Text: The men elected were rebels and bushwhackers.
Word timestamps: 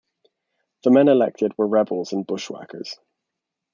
The 0.83 0.89
men 0.89 1.09
elected 1.09 1.51
were 1.59 1.67
rebels 1.67 2.11
and 2.11 2.25
bushwhackers. 2.25 2.97